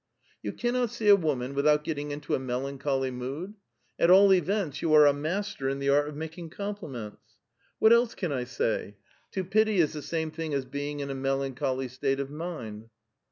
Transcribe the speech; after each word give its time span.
^' 0.01 0.03
You 0.41 0.51
cannot 0.51 0.89
sec 0.89 1.09
a 1.09 1.15
woman 1.15 1.53
without 1.53 1.83
getting 1.83 2.09
into 2.09 2.33
a 2.33 2.39
melan 2.39 2.79
choly 2.79 3.15
moiKl? 3.15 3.53
At 3.99 4.09
all 4.09 4.29
evcntJi, 4.29 4.81
you 4.81 4.91
are 4.95 5.05
a 5.05 5.13
master 5.13 5.69
in 5.69 5.77
the 5.77 5.89
art 5.89 6.09
of 6.09 6.15
makintj; 6.15 6.55
coniplimonts." 6.55 7.17
*• 7.19 7.19
Wiiat 7.79 7.91
else 7.91 8.15
can 8.15 8.31
1 8.31 8.45
say? 8.47 8.95
To 9.33 9.43
pity 9.43 9.77
is 9.77 9.93
the 9.93 10.01
same 10.01 10.31
thing 10.31 10.55
as 10.55 10.65
be 10.65 10.89
ing 10.89 11.01
in 11.01 11.11
a 11.11 11.13
melancholy 11.13 11.87
state 11.87 12.19
of 12.19 12.31
mind." 12.31 12.89